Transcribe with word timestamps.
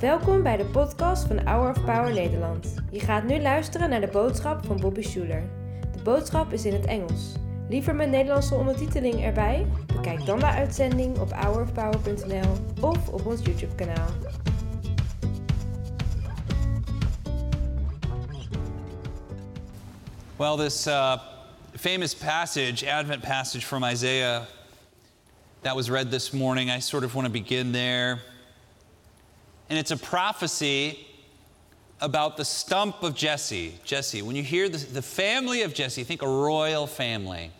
Welkom 0.00 0.42
bij 0.42 0.56
de 0.56 0.64
podcast 0.64 1.26
van 1.26 1.46
Hour 1.46 1.70
of 1.70 1.84
Power 1.84 2.12
Nederland. 2.12 2.74
Je 2.90 3.00
gaat 3.00 3.24
nu 3.24 3.40
luisteren 3.40 3.90
naar 3.90 4.00
de 4.00 4.06
boodschap 4.06 4.66
van 4.66 4.80
Bobby 4.80 5.02
Schuler. 5.02 5.42
De 5.96 6.02
boodschap 6.02 6.52
is 6.52 6.64
in 6.64 6.72
het 6.72 6.86
Engels. 6.86 7.32
Liever 7.68 7.94
met 7.94 8.10
Nederlandse 8.10 8.54
ondertiteling 8.54 9.24
erbij? 9.24 9.66
Bekijk 9.86 10.26
dan 10.26 10.38
de 10.38 10.46
uitzending 10.46 11.18
op 11.18 11.32
hourofpower.nl 11.32 12.52
of 12.80 13.08
op 13.08 13.26
ons 13.26 13.40
YouTube 13.42 13.74
kanaal. 13.74 14.08
Well, 20.36 20.56
this 20.56 20.86
uh, 20.86 21.18
famous 21.76 22.14
passage, 22.14 22.92
Advent 22.92 23.20
passage 23.20 23.66
from 23.66 23.84
Isaiah, 23.84 24.46
that 25.62 25.76
was 25.76 25.90
read 25.90 26.10
this 26.10 26.32
morning, 26.32 26.70
I 26.70 26.78
sort 26.78 27.04
of 27.04 27.14
want 27.14 27.26
to 27.26 27.32
begin 27.32 27.72
there. 27.72 28.20
And 29.68 29.78
it's 29.78 29.90
a 29.90 29.96
prophecy 29.96 31.06
about 32.00 32.36
the 32.36 32.44
stump 32.44 33.02
of 33.02 33.14
Jesse. 33.14 33.74
Jesse, 33.84 34.22
when 34.22 34.36
you 34.36 34.42
hear 34.42 34.68
the, 34.68 34.78
the 34.78 35.02
family 35.02 35.62
of 35.62 35.74
Jesse, 35.74 36.02
think 36.02 36.22
a 36.22 36.28
royal 36.28 36.86
family. 36.86 37.50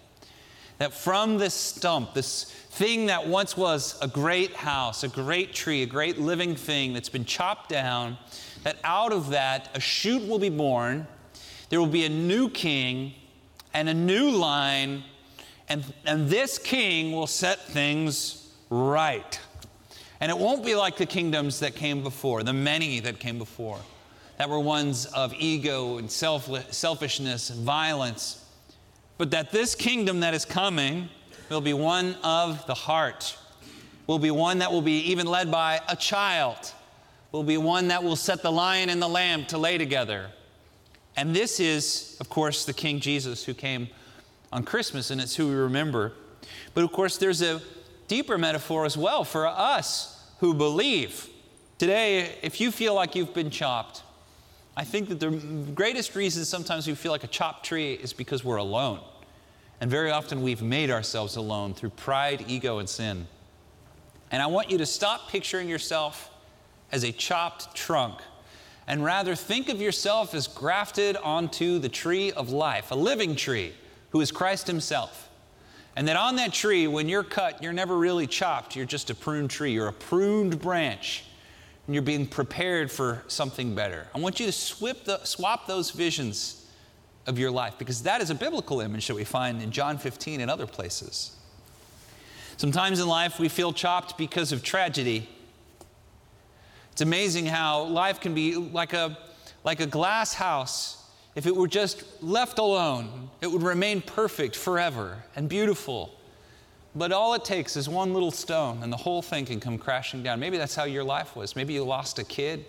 That 0.78 0.94
from 0.94 1.36
this 1.36 1.52
stump, 1.54 2.14
this 2.14 2.44
thing 2.44 3.06
that 3.06 3.26
once 3.26 3.56
was 3.56 3.98
a 4.00 4.08
great 4.08 4.54
house, 4.54 5.04
a 5.04 5.08
great 5.08 5.52
tree, 5.52 5.82
a 5.82 5.86
great 5.86 6.18
living 6.18 6.56
thing 6.56 6.94
that's 6.94 7.10
been 7.10 7.26
chopped 7.26 7.68
down, 7.68 8.16
that 8.62 8.76
out 8.82 9.12
of 9.12 9.30
that 9.30 9.68
a 9.74 9.80
shoot 9.80 10.26
will 10.26 10.38
be 10.38 10.48
born 10.48 11.06
there 11.70 11.78
will 11.78 11.86
be 11.86 12.04
a 12.04 12.10
new 12.10 12.50
king 12.50 13.14
and 13.72 13.88
a 13.88 13.94
new 13.94 14.30
line, 14.30 15.04
and, 15.70 15.84
and 16.04 16.28
this 16.28 16.58
king 16.58 17.12
will 17.12 17.26
set 17.26 17.60
things 17.60 18.52
right. 18.68 19.40
And 20.20 20.30
it 20.30 20.36
won't 20.36 20.64
be 20.64 20.74
like 20.74 20.98
the 20.98 21.06
kingdoms 21.06 21.60
that 21.60 21.74
came 21.74 22.02
before, 22.02 22.42
the 22.42 22.52
many 22.52 23.00
that 23.00 23.18
came 23.18 23.38
before, 23.38 23.78
that 24.36 24.50
were 24.50 24.60
ones 24.60 25.06
of 25.06 25.32
ego 25.32 25.96
and 25.96 26.10
self, 26.10 26.50
selfishness 26.70 27.48
and 27.48 27.60
violence. 27.60 28.44
But 29.16 29.30
that 29.30 29.50
this 29.50 29.74
kingdom 29.74 30.20
that 30.20 30.34
is 30.34 30.44
coming 30.44 31.08
will 31.48 31.62
be 31.62 31.72
one 31.72 32.16
of 32.22 32.66
the 32.66 32.74
heart, 32.74 33.38
will 34.06 34.18
be 34.18 34.30
one 34.30 34.58
that 34.58 34.70
will 34.70 34.82
be 34.82 34.98
even 35.10 35.26
led 35.26 35.50
by 35.50 35.80
a 35.88 35.96
child, 35.96 36.72
will 37.32 37.44
be 37.44 37.56
one 37.56 37.88
that 37.88 38.04
will 38.04 38.16
set 38.16 38.42
the 38.42 38.52
lion 38.52 38.90
and 38.90 39.00
the 39.00 39.08
lamb 39.08 39.46
to 39.46 39.56
lay 39.56 39.78
together 39.78 40.30
and 41.16 41.34
this 41.34 41.60
is, 41.60 42.16
of 42.20 42.28
course, 42.28 42.64
the 42.64 42.72
King 42.72 43.00
Jesus 43.00 43.44
who 43.44 43.54
came 43.54 43.88
on 44.52 44.64
Christmas, 44.64 45.10
and 45.10 45.20
it's 45.20 45.36
who 45.36 45.48
we 45.48 45.54
remember. 45.54 46.12
But 46.74 46.84
of 46.84 46.92
course, 46.92 47.16
there's 47.18 47.42
a 47.42 47.60
deeper 48.08 48.38
metaphor 48.38 48.84
as 48.84 48.96
well 48.96 49.24
for 49.24 49.46
us 49.46 50.30
who 50.38 50.54
believe. 50.54 51.28
Today, 51.78 52.36
if 52.42 52.60
you 52.60 52.70
feel 52.70 52.94
like 52.94 53.14
you've 53.14 53.34
been 53.34 53.50
chopped, 53.50 54.02
I 54.76 54.84
think 54.84 55.08
that 55.08 55.20
the 55.20 55.30
greatest 55.74 56.14
reason 56.14 56.44
sometimes 56.44 56.86
we 56.86 56.94
feel 56.94 57.12
like 57.12 57.24
a 57.24 57.28
chopped 57.28 57.64
tree 57.64 57.94
is 57.94 58.12
because 58.12 58.44
we're 58.44 58.56
alone. 58.56 59.00
And 59.80 59.90
very 59.90 60.10
often 60.10 60.42
we've 60.42 60.62
made 60.62 60.90
ourselves 60.90 61.36
alone 61.36 61.74
through 61.74 61.90
pride, 61.90 62.44
ego, 62.48 62.78
and 62.78 62.88
sin. 62.88 63.26
And 64.30 64.42
I 64.42 64.46
want 64.46 64.70
you 64.70 64.78
to 64.78 64.86
stop 64.86 65.28
picturing 65.28 65.68
yourself 65.68 66.30
as 66.92 67.04
a 67.04 67.12
chopped 67.12 67.74
trunk 67.74 68.20
and 68.86 69.04
rather 69.04 69.34
think 69.34 69.68
of 69.68 69.80
yourself 69.80 70.34
as 70.34 70.48
grafted 70.48 71.16
onto 71.16 71.78
the 71.78 71.88
tree 71.88 72.32
of 72.32 72.50
life, 72.50 72.90
a 72.90 72.94
living 72.94 73.36
tree, 73.36 73.72
who 74.10 74.20
is 74.20 74.30
Christ 74.30 74.66
Himself. 74.66 75.28
And 75.96 76.06
that 76.08 76.16
on 76.16 76.36
that 76.36 76.52
tree, 76.52 76.86
when 76.86 77.08
you're 77.08 77.24
cut, 77.24 77.62
you're 77.62 77.72
never 77.72 77.96
really 77.96 78.26
chopped. 78.26 78.76
You're 78.76 78.86
just 78.86 79.10
a 79.10 79.14
pruned 79.14 79.50
tree. 79.50 79.72
You're 79.72 79.88
a 79.88 79.92
pruned 79.92 80.60
branch. 80.60 81.24
And 81.86 81.94
you're 81.94 82.02
being 82.02 82.26
prepared 82.26 82.90
for 82.90 83.22
something 83.26 83.74
better. 83.74 84.06
I 84.14 84.20
want 84.20 84.38
you 84.38 84.46
to 84.46 84.94
the, 85.04 85.20
swap 85.24 85.66
those 85.66 85.90
visions 85.90 86.66
of 87.26 87.38
your 87.38 87.50
life 87.50 87.74
because 87.78 88.04
that 88.04 88.20
is 88.20 88.30
a 88.30 88.34
biblical 88.34 88.80
image 88.80 89.08
that 89.08 89.14
we 89.14 89.24
find 89.24 89.60
in 89.60 89.72
John 89.72 89.98
15 89.98 90.40
and 90.40 90.50
other 90.50 90.66
places. 90.66 91.36
Sometimes 92.56 93.00
in 93.00 93.08
life 93.08 93.38
we 93.38 93.48
feel 93.48 93.72
chopped 93.72 94.16
because 94.16 94.52
of 94.52 94.62
tragedy 94.62 95.28
it's 97.00 97.06
amazing 97.06 97.46
how 97.46 97.84
life 97.84 98.20
can 98.20 98.34
be 98.34 98.56
like 98.56 98.92
a, 98.92 99.16
like 99.64 99.80
a 99.80 99.86
glass 99.86 100.34
house. 100.34 100.99
If 101.40 101.46
it 101.46 101.56
were 101.56 101.68
just 101.68 102.04
left 102.22 102.58
alone, 102.58 103.30
it 103.40 103.50
would 103.50 103.62
remain 103.62 104.02
perfect 104.02 104.54
forever 104.54 105.24
and 105.34 105.48
beautiful. 105.48 106.14
But 106.94 107.12
all 107.12 107.32
it 107.32 107.46
takes 107.46 107.78
is 107.78 107.88
one 107.88 108.12
little 108.12 108.30
stone, 108.30 108.82
and 108.82 108.92
the 108.92 108.98
whole 108.98 109.22
thing 109.22 109.46
can 109.46 109.58
come 109.58 109.78
crashing 109.78 110.22
down. 110.22 110.38
Maybe 110.38 110.58
that's 110.58 110.74
how 110.74 110.84
your 110.84 111.02
life 111.02 111.34
was. 111.34 111.56
Maybe 111.56 111.72
you 111.72 111.82
lost 111.82 112.18
a 112.18 112.24
kid 112.24 112.66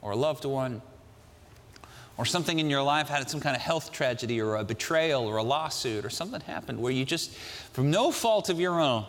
or 0.00 0.12
a 0.12 0.16
loved 0.16 0.44
one, 0.44 0.80
or 2.16 2.24
something 2.24 2.60
in 2.60 2.70
your 2.70 2.84
life 2.84 3.08
had 3.08 3.28
some 3.28 3.40
kind 3.40 3.56
of 3.56 3.62
health 3.62 3.90
tragedy, 3.90 4.40
or 4.40 4.54
a 4.54 4.64
betrayal, 4.64 5.26
or 5.26 5.38
a 5.38 5.42
lawsuit, 5.42 6.04
or 6.04 6.10
something 6.10 6.40
happened 6.42 6.80
where 6.80 6.92
you 6.92 7.04
just, 7.04 7.34
from 7.72 7.90
no 7.90 8.12
fault 8.12 8.48
of 8.48 8.60
your 8.60 8.80
own, 8.80 9.06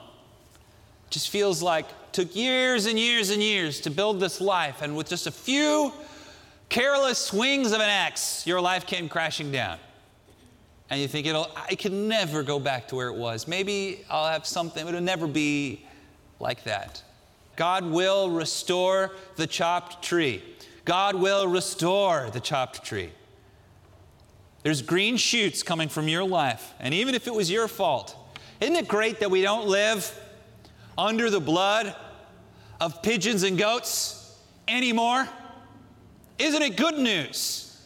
just 1.11 1.29
feels 1.29 1.61
like 1.61 1.85
took 2.11 2.35
years 2.35 2.87
and 2.87 2.97
years 2.97 3.29
and 3.29 3.43
years 3.43 3.81
to 3.81 3.91
build 3.91 4.19
this 4.19 4.41
life, 4.41 4.81
and 4.81 4.97
with 4.97 5.07
just 5.07 5.27
a 5.27 5.31
few 5.31 5.93
careless 6.69 7.17
swings 7.17 7.71
of 7.71 7.81
an 7.81 7.89
axe, 7.89 8.45
your 8.47 8.61
life 8.61 8.85
came 8.85 9.09
crashing 9.09 9.51
down. 9.51 9.77
And 10.89 10.99
you 10.99 11.07
think 11.07 11.27
it'll 11.27 11.51
I 11.55 11.75
can 11.75 12.07
never 12.07 12.41
go 12.41 12.59
back 12.59 12.87
to 12.87 12.95
where 12.95 13.09
it 13.09 13.15
was. 13.15 13.47
Maybe 13.47 14.05
I'll 14.09 14.27
have 14.27 14.45
something, 14.45 14.83
but 14.83 14.89
it'll 14.89 15.03
never 15.03 15.27
be 15.27 15.85
like 16.39 16.63
that. 16.63 17.03
God 17.55 17.85
will 17.85 18.29
restore 18.29 19.11
the 19.35 19.45
chopped 19.45 20.03
tree. 20.03 20.41
God 20.85 21.15
will 21.15 21.45
restore 21.45 22.29
the 22.31 22.39
chopped 22.39 22.83
tree. 22.83 23.11
There's 24.63 24.81
green 24.81 25.17
shoots 25.17 25.61
coming 25.61 25.89
from 25.89 26.07
your 26.07 26.23
life, 26.23 26.73
and 26.79 26.93
even 26.93 27.15
if 27.15 27.27
it 27.27 27.33
was 27.33 27.51
your 27.51 27.67
fault, 27.67 28.15
isn't 28.59 28.75
it 28.75 28.87
great 28.87 29.19
that 29.19 29.31
we 29.31 29.41
don't 29.41 29.67
live 29.67 30.17
under 30.97 31.29
the 31.29 31.39
blood 31.39 31.95
of 32.81 33.01
pigeons 33.01 33.43
and 33.43 33.57
goats 33.57 34.37
anymore? 34.67 35.27
Isn't 36.39 36.61
it 36.61 36.77
good 36.77 36.97
news 36.97 37.77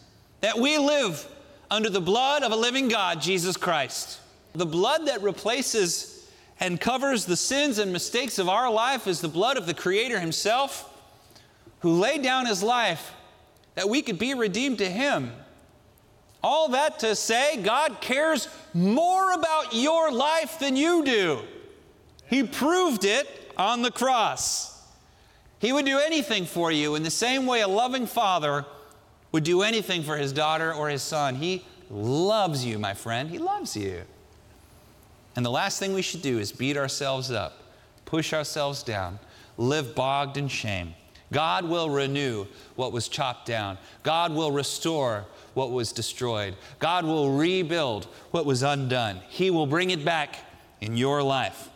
that 0.41 0.59
we 0.59 0.77
live 0.77 1.27
under 1.71 1.89
the 1.89 1.99
blood 1.99 2.43
of 2.43 2.51
a 2.51 2.55
living 2.55 2.87
God, 2.87 3.19
Jesus 3.19 3.57
Christ? 3.57 4.19
The 4.53 4.65
blood 4.65 5.07
that 5.07 5.23
replaces 5.23 6.29
and 6.59 6.79
covers 6.79 7.25
the 7.25 7.35
sins 7.35 7.79
and 7.79 7.91
mistakes 7.91 8.37
of 8.37 8.47
our 8.47 8.71
life 8.71 9.07
is 9.07 9.21
the 9.21 9.27
blood 9.27 9.57
of 9.57 9.65
the 9.65 9.73
Creator 9.73 10.19
Himself, 10.19 10.89
who 11.79 11.93
laid 11.93 12.21
down 12.21 12.45
His 12.45 12.61
life 12.61 13.11
that 13.73 13.89
we 13.89 14.03
could 14.03 14.19
be 14.19 14.35
redeemed 14.35 14.77
to 14.77 14.89
Him. 14.89 15.31
All 16.43 16.69
that 16.69 16.99
to 16.99 17.15
say, 17.15 17.57
God 17.57 18.01
cares 18.01 18.47
more 18.73 19.31
about 19.31 19.73
your 19.73 20.11
life 20.11 20.59
than 20.59 20.75
you 20.75 21.03
do. 21.03 21.39
He 22.27 22.43
proved 22.43 23.03
it 23.03 23.51
on 23.57 23.81
the 23.81 23.91
cross. 23.91 24.72
He 25.63 25.71
would 25.71 25.85
do 25.85 25.97
anything 25.97 26.43
for 26.43 26.73
you 26.73 26.95
in 26.95 27.03
the 27.03 27.09
same 27.09 27.45
way 27.45 27.61
a 27.61 27.69
loving 27.69 28.05
father 28.05 28.65
would 29.31 29.45
do 29.45 29.61
anything 29.61 30.03
for 30.03 30.17
his 30.17 30.33
daughter 30.33 30.73
or 30.73 30.89
his 30.89 31.01
son. 31.01 31.35
He 31.35 31.63
loves 31.89 32.65
you, 32.65 32.77
my 32.77 32.93
friend. 32.93 33.29
He 33.29 33.37
loves 33.37 33.77
you. 33.77 34.01
And 35.37 35.45
the 35.45 35.49
last 35.49 35.79
thing 35.79 35.93
we 35.93 36.01
should 36.01 36.21
do 36.21 36.37
is 36.37 36.51
beat 36.51 36.75
ourselves 36.75 37.31
up, 37.31 37.59
push 38.03 38.33
ourselves 38.33 38.83
down, 38.83 39.19
live 39.55 39.95
bogged 39.95 40.35
in 40.35 40.49
shame. 40.49 40.95
God 41.31 41.63
will 41.63 41.89
renew 41.89 42.45
what 42.75 42.91
was 42.91 43.07
chopped 43.07 43.45
down. 43.45 43.77
God 44.03 44.33
will 44.33 44.51
restore 44.51 45.23
what 45.53 45.71
was 45.71 45.93
destroyed. 45.93 46.57
God 46.79 47.05
will 47.05 47.31
rebuild 47.31 48.03
what 48.31 48.45
was 48.45 48.63
undone. 48.63 49.21
He 49.29 49.49
will 49.49 49.65
bring 49.65 49.91
it 49.91 50.03
back 50.03 50.39
in 50.81 50.97
your 50.97 51.23
life. 51.23 51.69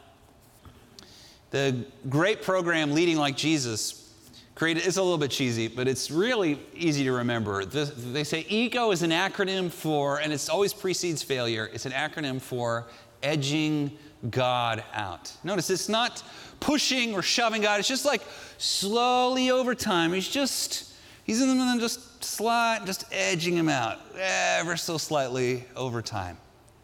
The 1.51 1.85
great 2.09 2.41
program 2.41 2.93
Leading 2.93 3.17
Like 3.17 3.37
Jesus 3.37 4.13
created, 4.57 4.85
it's 4.85 4.97
a 4.97 5.01
little 5.01 5.17
bit 5.17 5.31
cheesy, 5.31 5.67
but 5.67 5.87
it's 5.87 6.09
really 6.09 6.59
easy 6.73 7.03
to 7.03 7.11
remember. 7.11 7.63
The, 7.63 7.85
they 7.85 8.23
say 8.23 8.45
EGO 8.49 8.91
is 8.91 9.03
an 9.03 9.11
acronym 9.11 9.71
for, 9.71 10.19
and 10.19 10.33
it 10.33 10.49
always 10.49 10.73
precedes 10.73 11.21
failure, 11.21 11.69
it's 11.71 11.85
an 11.85 11.91
acronym 11.91 12.41
for 12.41 12.87
edging 13.21 13.91
God 14.31 14.83
out. 14.93 15.31
Notice 15.43 15.69
it's 15.69 15.89
not 15.89 16.23
pushing 16.59 17.13
or 17.13 17.21
shoving 17.21 17.61
God, 17.61 17.79
it's 17.79 17.87
just 17.87 18.03
like 18.03 18.23
slowly 18.57 19.51
over 19.51 19.75
time. 19.75 20.11
He's 20.11 20.27
just, 20.27 20.91
he's 21.23 21.41
in 21.41 21.55
the 21.55 21.77
just 21.79 22.23
slide, 22.23 22.85
just 22.85 23.05
edging 23.11 23.55
him 23.55 23.69
out 23.69 23.99
ever 24.19 24.75
so 24.75 24.97
slightly 24.97 25.65
over 25.75 26.01
time. 26.01 26.37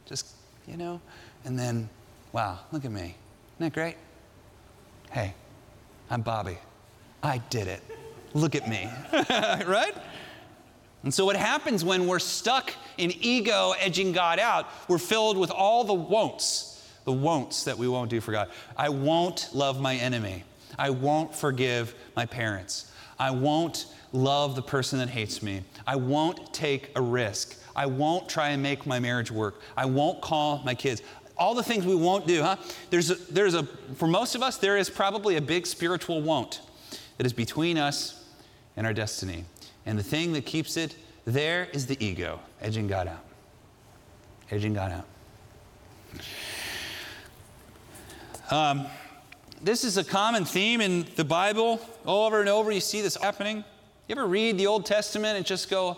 Just, 0.06 0.28
you 0.68 0.78
know, 0.78 1.02
and 1.44 1.58
then, 1.58 1.90
wow, 2.32 2.60
look 2.72 2.86
at 2.86 2.92
me. 2.92 3.02
Isn't 3.02 3.16
that 3.60 3.74
great? 3.74 3.96
Hey, 5.14 5.36
I'm 6.10 6.24
Bobby. 6.24 6.58
I 7.22 7.38
did 7.52 7.68
it. 7.68 7.84
Look 8.34 8.56
at 8.56 8.68
me. 8.68 8.90
right? 9.14 9.94
And 11.04 11.14
so, 11.14 11.24
what 11.24 11.36
happens 11.36 11.86
when 11.86 12.08
we're 12.08 12.18
stuck 12.18 12.74
in 12.98 13.12
ego 13.22 13.76
edging 13.80 14.12
God 14.12 14.40
out, 14.40 14.68
we're 14.88 14.98
filled 14.98 15.38
with 15.38 15.52
all 15.52 15.84
the 15.84 15.94
won'ts, 15.94 16.84
the 17.06 17.12
won'ts 17.12 17.64
that 17.66 17.78
we 17.78 17.88
won't 17.88 18.10
do 18.10 18.22
for 18.22 18.32
God. 18.32 18.50
I 18.76 18.90
won't 18.90 19.50
love 19.54 19.80
my 19.80 19.94
enemy. 19.98 20.46
I 20.80 20.90
won't 20.90 21.36
forgive 21.36 21.94
my 22.16 22.26
parents. 22.26 22.92
I 23.20 23.30
won't 23.30 23.86
love 24.14 24.56
the 24.56 24.64
person 24.64 24.98
that 24.98 25.10
hates 25.10 25.44
me. 25.44 25.62
I 25.86 25.96
won't 25.96 26.52
take 26.56 26.90
a 26.96 27.02
risk. 27.04 27.56
I 27.76 27.86
won't 27.86 28.28
try 28.30 28.50
and 28.50 28.64
make 28.64 28.88
my 28.88 29.00
marriage 29.00 29.30
work. 29.30 29.62
I 29.78 29.86
won't 29.86 30.22
call 30.22 30.64
my 30.66 30.74
kids. 30.74 31.04
All 31.38 31.56
the 31.56 31.64
things 31.64 31.86
we 31.86 31.96
won't 31.96 32.28
do, 32.28 32.42
huh? 32.42 32.58
There's 32.90 33.10
a, 33.10 33.16
there's 33.16 33.56
a, 33.56 33.64
for 33.96 34.08
most 34.08 34.36
of 34.36 34.44
us, 34.44 34.58
there 34.58 34.78
is 34.78 34.90
probably 34.90 35.36
a 35.36 35.42
big 35.42 35.66
spiritual 35.66 36.22
won't 36.22 36.62
that 37.18 37.26
is 37.26 37.34
between 37.34 37.78
us 37.78 38.24
and 38.78 38.86
our 38.86 38.94
destiny. 38.94 39.46
And 39.86 39.98
the 39.98 40.04
thing 40.04 40.34
that 40.34 40.46
keeps 40.46 40.78
it 40.78 40.96
there 41.26 41.70
is 41.72 41.88
the 41.88 42.04
ego, 42.04 42.40
edging 42.62 42.88
God 42.88 43.08
out. 43.08 43.24
Edging 44.52 44.74
God 44.74 44.92
out. 44.92 45.06
Um, 48.52 48.86
this 49.62 49.86
is 49.86 49.98
a 49.98 50.04
common 50.04 50.44
theme 50.44 50.82
in 50.82 51.08
the 51.16 51.24
Bible. 51.24 51.80
Over 52.06 52.42
and 52.42 52.50
over, 52.50 52.72
you 52.72 52.82
see 52.82 53.02
this 53.02 53.16
happening. 53.16 53.64
You 54.08 54.16
ever 54.16 54.28
read 54.28 54.58
the 54.58 54.68
Old 54.68 54.86
Testament 54.86 55.38
and 55.38 55.46
just 55.46 55.70
go, 55.70 55.98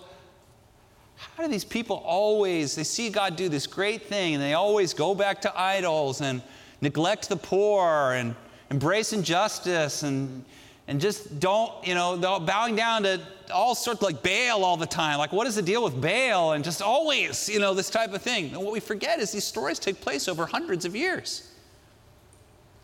how 1.16 1.44
do 1.44 1.50
these 1.50 1.66
people 1.66 1.98
always, 2.06 2.76
they 2.76 2.84
see 2.84 3.10
God 3.10 3.36
do 3.36 3.50
this 3.50 3.68
great 3.68 4.04
thing 4.04 4.36
and 4.36 4.44
they 4.44 4.54
always 4.54 4.94
go 4.94 5.16
back 5.16 5.42
to 5.42 5.60
idols 5.60 6.22
and 6.22 6.42
neglect 6.82 7.30
the 7.30 7.38
poor 7.38 8.14
and 8.14 8.36
embrace 8.70 9.14
injustice 9.14 10.04
and, 10.04 10.44
and 10.88 11.00
just 11.00 11.40
don't, 11.40 11.72
you 11.86 11.96
know, 11.96 12.18
bowing 12.40 12.76
down 12.76 13.04
to 13.04 13.22
all 13.54 13.76
sorts 13.76 14.02
like 14.02 14.22
Baal 14.22 14.64
all 14.64 14.78
the 14.78 14.86
time. 14.86 15.18
Like, 15.18 15.32
what 15.32 15.48
is 15.48 15.56
the 15.56 15.62
deal 15.62 15.84
with 15.84 16.00
Baal? 16.02 16.54
And 16.54 16.64
just 16.64 16.82
always, 16.82 17.50
you 17.50 17.60
know, 17.60 17.74
this 17.74 17.90
type 17.90 18.14
of 18.14 18.22
thing. 18.22 18.54
And 18.54 18.58
what 18.58 18.74
we 18.74 18.80
forget 18.80 19.20
is 19.20 19.32
these 19.32 19.46
stories 19.46 19.80
take 19.80 20.02
place 20.02 20.28
over 20.28 20.46
hundreds 20.46 20.86
of 20.86 20.96
years. 20.96 21.52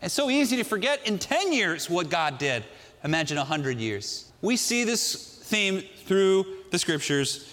It's 0.00 0.14
so 0.14 0.30
easy 0.30 0.56
to 0.56 0.64
forget 0.64 1.06
in 1.06 1.18
10 1.18 1.52
years 1.52 1.88
what 1.88 2.10
God 2.10 2.38
did. 2.38 2.64
Imagine 3.04 3.36
100 3.36 3.78
years. 3.78 4.32
We 4.40 4.56
see 4.56 4.84
this 4.84 5.38
theme 5.44 5.82
through 6.06 6.44
the 6.70 6.78
scriptures. 6.78 7.51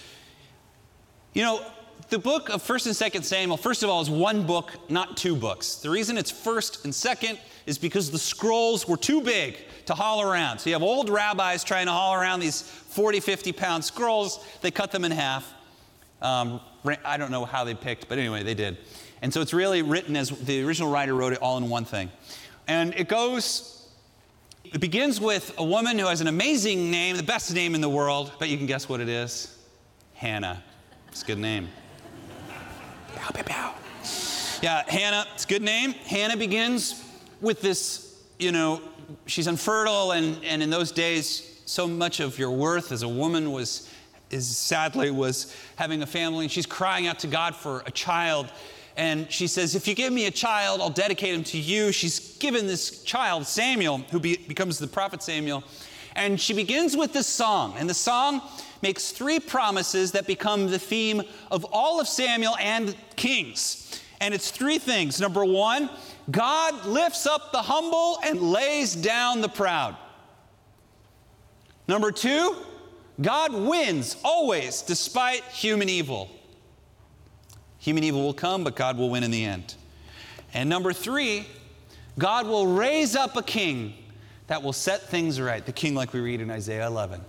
You 1.34 1.44
know, 1.44 1.66
the 2.10 2.18
book 2.18 2.50
of 2.50 2.64
1st 2.64 2.88
and 2.88 3.14
2nd 3.14 3.24
Samuel, 3.24 3.58
first 3.58 3.84
of 3.84 3.90
all, 3.90 4.02
is 4.02 4.10
one 4.10 4.48
book, 4.48 4.72
not 4.90 5.16
two 5.16 5.36
books. 5.36 5.76
The 5.76 5.90
reason 5.90 6.18
it's 6.18 6.32
1st 6.32 6.86
and 6.86 6.94
2nd 6.94 7.38
is 7.68 7.78
because 7.78 8.10
the 8.10 8.18
scrolls 8.18 8.88
were 8.88 8.98
too 8.98 9.22
big 9.22 9.58
to 9.86 9.94
haul 9.94 10.22
around. 10.22 10.58
So 10.58 10.70
you 10.70 10.76
have 10.76 10.82
old 10.82 11.10
rabbis 11.10 11.64
trying 11.64 11.86
to 11.86 11.92
haul 11.92 12.16
around 12.16 12.40
these 12.40 12.62
40, 12.62 13.20
50 13.20 13.52
pound 13.52 13.86
scrolls. 13.86 14.44
They 14.62 14.72
cut 14.72 14.92
them 14.92 15.06
in 15.06 15.12
half. 15.12 15.54
Um, 16.22 16.60
I 17.06 17.18
don't 17.18 17.30
know 17.30 17.46
how 17.46 17.64
they 17.64 17.76
picked, 17.76 18.10
but 18.10 18.18
anyway, 18.18 18.42
they 18.42 18.56
did. 18.56 18.78
And 19.22 19.32
so 19.32 19.42
it's 19.42 19.54
really 19.54 19.84
written 19.84 20.16
as 20.16 20.30
the 20.30 20.64
original 20.64 20.92
writer 20.92 21.14
wrote 21.14 21.34
it 21.34 21.40
all 21.40 21.58
in 21.58 21.70
one 21.70 21.86
thing. 21.86 22.10
And 22.68 22.94
it 22.96 23.08
goes, 23.08 23.88
it 24.64 24.82
begins 24.82 25.22
with 25.22 25.54
a 25.58 25.64
woman 25.64 26.00
who 26.00 26.08
has 26.08 26.22
an 26.22 26.28
amazing 26.28 26.90
name, 26.90 27.18
the 27.18 27.24
best 27.24 27.54
name 27.54 27.76
in 27.76 27.82
the 27.82 27.90
world, 27.90 28.32
but 28.40 28.50
you 28.50 28.58
can 28.58 28.66
guess 28.66 28.90
what 28.90 29.00
it 29.00 29.10
is 29.10 29.56
Hannah. 30.16 30.64
It's 31.12 31.24
a 31.24 31.26
good 31.26 31.38
name. 31.38 31.70
Pow, 33.16 33.32
pow, 33.32 33.44
pow. 33.44 33.76
Yeah, 34.62 34.84
Hannah, 34.88 35.26
it's 35.34 35.46
a 35.46 35.48
good 35.48 35.62
name. 35.62 35.94
Hannah 35.94 36.38
begins 36.38 37.04
with 37.42 37.62
this, 37.62 38.16
you 38.40 38.52
know, 38.52 38.82
she's 39.26 39.48
infertile, 39.48 40.12
and, 40.12 40.44
and 40.44 40.62
in 40.62 40.70
those 40.70 40.92
days, 40.92 41.62
so 41.66 41.88
much 41.88 42.20
of 42.20 42.38
your 42.38 42.52
worth 42.52 42.92
as 42.92 43.04
a 43.04 43.08
woman 43.08 43.52
was, 43.52 43.90
is 44.32 44.58
sadly, 44.58 45.12
was 45.12 45.56
having 45.76 46.02
a 46.02 46.08
family. 46.08 46.46
And 46.46 46.52
she's 46.52 46.66
crying 46.66 47.08
out 47.08 47.20
to 47.20 47.28
God 47.28 47.56
for 47.56 47.84
a 47.86 47.92
child 47.92 48.52
and 49.00 49.32
she 49.32 49.48
says, 49.48 49.76
If 49.76 49.88
you 49.88 49.96
give 49.96 50.12
me 50.12 50.26
a 50.26 50.32
child, 50.32 50.82
I'll 50.82 50.90
dedicate 50.90 51.34
him 51.34 51.46
to 51.46 51.58
you. 51.58 51.94
She's 51.94 52.38
given 52.38 52.68
this 52.68 53.02
child, 53.04 53.48
Samuel, 53.48 54.00
who 54.12 54.20
be, 54.20 54.36
becomes 54.36 54.78
the 54.78 54.88
prophet 54.88 55.24
Samuel. 55.24 55.64
And 56.18 56.40
she 56.40 56.54
begins 56.54 56.98
with 56.98 57.14
this 57.14 57.26
song. 57.26 57.76
And 57.78 57.90
the 57.90 57.94
song 57.94 58.42
makes 58.82 59.12
three 59.12 59.40
promises 59.40 60.12
that 60.14 60.28
become 60.28 60.68
the 60.68 60.80
theme 60.80 61.22
of 61.52 61.66
all 61.66 62.00
of 62.00 62.08
Samuel 62.08 62.56
and 62.60 62.96
Kings. 63.16 64.02
And 64.22 64.34
it's 64.34 64.52
three 64.52 64.80
things. 64.80 65.20
Number 65.20 65.46
one, 65.46 65.90
God 66.30 66.86
lifts 66.86 67.26
up 67.26 67.52
the 67.52 67.62
humble 67.62 68.20
and 68.24 68.42
lays 68.42 68.96
down 68.96 69.42
the 69.42 69.50
proud. 69.50 69.96
Number 71.88 72.12
two, 72.12 72.56
God 73.22 73.54
wins 73.54 74.16
always 74.24 74.82
despite 74.82 75.44
human 75.46 75.90
evil. 75.90 76.30
Human 77.80 78.04
evil 78.04 78.22
will 78.22 78.34
come, 78.34 78.64
but 78.64 78.76
God 78.76 78.98
will 78.98 79.10
win 79.10 79.24
in 79.24 79.32
the 79.32 79.44
end. 79.44 79.76
And 80.54 80.70
number 80.70 80.94
three, 80.94 81.48
God 82.18 82.48
will 82.48 82.68
raise 82.68 83.16
up 83.16 83.38
a 83.38 83.42
king 83.42 83.94
that 84.48 84.62
will 84.62 84.74
set 84.74 85.04
things 85.04 85.40
right. 85.40 85.66
The 85.66 85.72
king, 85.72 85.96
like 85.96 86.12
we 86.12 86.20
read 86.20 86.42
in 86.42 86.52
Isaiah 86.52 86.88
11, 86.88 87.22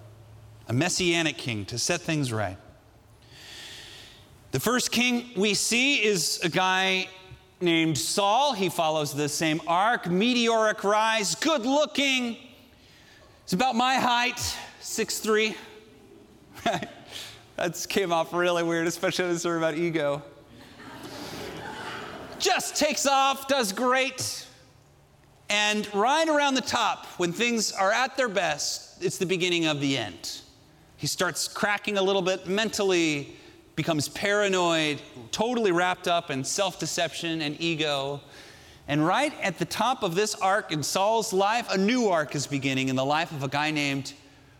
a 0.71 0.73
messianic 0.73 1.37
king 1.37 1.65
to 1.65 1.77
set 1.77 2.01
things 2.01 2.33
right. 2.33 2.57
The 4.53 4.61
first 4.61 4.93
king 4.93 5.31
we 5.37 5.55
see 5.55 5.97
is 5.97 6.39
a 6.45 6.49
guy 6.49 7.09
named 7.61 7.99
Saul. 7.99 8.53
He 8.53 8.69
follows 8.69 9.13
the 9.13 9.29
same 9.29 9.61
arc 9.67 10.09
meteoric 10.09 10.85
rise, 10.85 11.35
good 11.35 11.67
looking. 11.67 12.37
It's 13.43 13.53
about 13.53 13.75
my 13.75 13.97
height, 13.97 14.39
six 14.79 15.19
three. 15.19 15.57
that 17.57 17.87
came 17.89 18.13
off 18.13 18.33
really 18.33 18.63
weird, 18.63 18.87
especially 18.87 19.27
the 19.27 19.41
story 19.41 19.59
about 19.59 19.75
ego 19.75 20.23
just 22.39 22.77
takes 22.77 23.07
off, 23.07 23.49
does 23.49 23.73
great. 23.73 24.47
And 25.51 25.93
right 25.93 26.29
around 26.29 26.55
the 26.55 26.63
top, 26.63 27.07
when 27.19 27.33
things 27.33 27.71
are 27.73 27.93
at 27.93 28.17
their 28.17 28.29
best, 28.29 29.05
it's 29.05 29.19
the 29.19 29.27
beginning 29.27 29.67
of 29.67 29.81
the 29.81 29.99
end. 29.99 30.41
He 31.01 31.07
starts 31.07 31.49
cracking 31.49 31.97
a 31.97 32.03
little 32.03 32.21
bit 32.21 32.47
mentally, 32.47 33.35
becomes 33.75 34.11
paranoid, 34.11 35.01
totally 35.31 35.73
wrapped 35.73 36.07
up 36.07 36.31
in 36.31 36.45
self 36.45 36.79
deception 36.79 37.41
and 37.41 37.59
ego. 37.59 38.21
And 38.87 39.07
right 39.07 39.33
at 39.41 39.59
the 39.59 39.65
top 39.65 40.03
of 40.03 40.15
this 40.15 40.35
arc 40.35 40.73
in 40.73 40.83
Saul's 40.83 41.33
life, 41.33 41.71
a 41.71 41.79
new 41.79 42.09
arc 42.09 42.35
is 42.35 42.47
beginning 42.47 42.91
in 42.91 42.97
the 42.97 43.05
life 43.05 43.33
of 43.33 43.43
a 43.43 43.49
guy 43.49 43.71
named, 43.71 44.13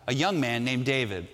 a 0.09 0.15
young 0.15 0.41
man 0.41 0.65
named 0.65 0.87
David. 0.87 1.29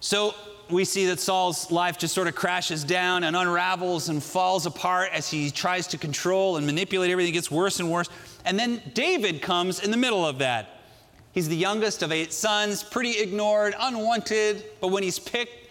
So 0.00 0.34
we 0.70 0.86
see 0.86 1.04
that 1.08 1.20
Saul's 1.20 1.70
life 1.70 1.98
just 1.98 2.14
sort 2.14 2.28
of 2.28 2.34
crashes 2.34 2.82
down 2.82 3.24
and 3.24 3.36
unravels 3.36 4.08
and 4.08 4.22
falls 4.22 4.64
apart 4.64 5.10
as 5.12 5.28
he 5.28 5.50
tries 5.50 5.86
to 5.88 5.98
control 5.98 6.56
and 6.56 6.64
manipulate 6.64 7.10
everything. 7.10 7.34
It 7.34 7.36
gets 7.36 7.50
worse 7.50 7.78
and 7.78 7.92
worse. 7.92 8.08
And 8.46 8.58
then 8.58 8.80
David 8.94 9.42
comes 9.42 9.80
in 9.80 9.90
the 9.90 9.98
middle 9.98 10.24
of 10.24 10.38
that. 10.38 10.77
He's 11.38 11.48
the 11.48 11.54
youngest 11.54 12.02
of 12.02 12.10
eight 12.10 12.32
sons, 12.32 12.82
pretty 12.82 13.20
ignored, 13.20 13.72
unwanted, 13.78 14.64
but 14.80 14.88
when 14.88 15.04
he's 15.04 15.20
picked, 15.20 15.70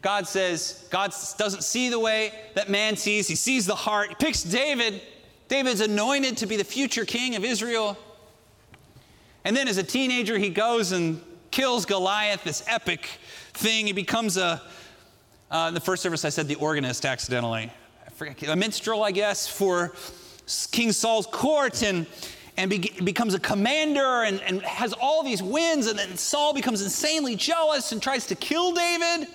God 0.00 0.26
says, 0.26 0.86
God 0.88 1.12
doesn't 1.36 1.64
see 1.64 1.90
the 1.90 1.98
way 1.98 2.32
that 2.54 2.70
man 2.70 2.96
sees. 2.96 3.28
He 3.28 3.34
sees 3.34 3.66
the 3.66 3.74
heart. 3.74 4.08
He 4.08 4.14
picks 4.14 4.42
David. 4.42 5.02
David's 5.48 5.82
anointed 5.82 6.38
to 6.38 6.46
be 6.46 6.56
the 6.56 6.64
future 6.64 7.04
king 7.04 7.36
of 7.36 7.44
Israel. 7.44 7.98
And 9.44 9.54
then 9.54 9.68
as 9.68 9.76
a 9.76 9.82
teenager, 9.82 10.38
he 10.38 10.48
goes 10.48 10.92
and 10.92 11.20
kills 11.50 11.84
Goliath, 11.84 12.42
this 12.42 12.64
epic 12.66 13.04
thing. 13.52 13.88
He 13.88 13.92
becomes 13.92 14.38
a, 14.38 14.62
uh, 15.50 15.66
in 15.68 15.74
the 15.74 15.80
first 15.80 16.02
service, 16.02 16.24
I 16.24 16.30
said 16.30 16.48
the 16.48 16.54
organist 16.54 17.04
accidentally. 17.04 17.70
I 18.06 18.10
forget, 18.12 18.48
a 18.48 18.56
minstrel, 18.56 19.02
I 19.02 19.10
guess, 19.10 19.46
for 19.46 19.92
King 20.70 20.90
Saul's 20.90 21.26
court 21.26 21.82
and, 21.82 22.06
and 22.56 22.70
be, 22.70 22.78
becomes 23.04 23.34
a 23.34 23.40
commander 23.40 24.22
and, 24.24 24.40
and 24.42 24.62
has 24.62 24.92
all 24.92 25.22
these 25.22 25.42
wins. 25.42 25.86
And 25.86 25.98
then 25.98 26.16
Saul 26.16 26.52
becomes 26.52 26.82
insanely 26.82 27.34
jealous 27.36 27.92
and 27.92 28.02
tries 28.02 28.26
to 28.26 28.34
kill 28.34 28.72
David. 28.72 29.28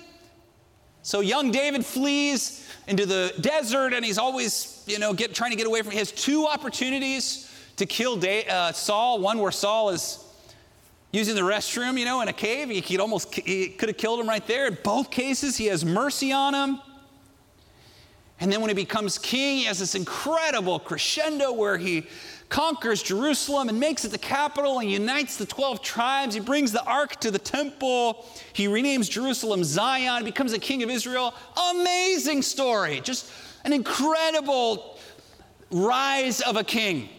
So 1.02 1.22
young 1.22 1.52
David 1.52 1.86
flees 1.86 2.70
into 2.88 3.06
the 3.06 3.34
desert 3.42 3.94
and 3.94 4.06
he's 4.06 4.18
always, 4.18 4.84
you 4.88 5.00
know, 5.00 5.14
get, 5.14 5.34
trying 5.34 5.52
to 5.52 5.58
get 5.58 5.68
away 5.68 5.82
from. 5.82 5.92
He 5.92 5.98
has 5.98 6.12
two 6.12 6.46
opportunities 6.46 7.52
to 7.78 7.86
kill 7.86 8.18
da- 8.18 8.46
uh, 8.48 8.72
Saul. 8.72 9.20
One 9.20 9.40
where 9.40 9.52
Saul 9.52 9.90
is 9.90 10.24
using 11.12 11.36
the 11.36 11.42
restroom, 11.42 11.98
you 11.98 12.06
know, 12.06 12.22
in 12.22 12.28
a 12.28 12.34
cave. 12.34 12.70
He 12.70 12.82
could 12.82 13.00
almost 13.00 13.34
he 13.34 13.70
could 13.70 13.90
have 13.90 13.98
killed 13.98 14.20
him 14.20 14.28
right 14.28 14.46
there. 14.46 14.68
In 14.68 14.78
both 14.84 15.10
cases, 15.10 15.58
he 15.58 15.68
has 15.68 15.86
mercy 15.86 16.32
on 16.32 16.54
him. 16.54 16.82
And 18.40 18.52
then 18.52 18.62
when 18.62 18.70
he 18.70 18.76
becomes 18.76 19.18
king, 19.18 19.58
he 19.58 19.64
has 19.64 19.80
this 19.80 19.96
incredible 19.96 20.80
crescendo 20.80 21.52
where 21.52 21.78
he 21.78 22.06
conquers 22.50 23.04
Jerusalem 23.04 23.70
and 23.70 23.80
makes 23.80 24.06
it 24.06 24.12
the 24.12 24.18
capital 24.18 24.80
and 24.80 24.90
unites 24.90 25.38
the 25.38 25.46
12 25.46 25.82
tribes. 25.82 26.34
He 26.34 26.42
brings 26.42 26.72
the 26.72 26.84
ark 26.86 27.20
to 27.22 27.32
the 27.32 27.40
temple. 27.40 28.26
He 28.54 28.68
renames 28.68 29.10
Jerusalem 29.10 29.64
Zion, 29.64 30.24
becomes 30.24 30.54
a 30.54 30.60
king 30.60 30.84
of 30.84 30.90
Israel. 30.90 31.34
Amazing 31.72 32.42
story. 32.42 33.02
Just 33.02 33.30
an 33.66 33.74
incredible 33.74 34.98
rise 35.72 36.42
of 36.42 36.56
a 36.56 36.64
king. 36.64 37.10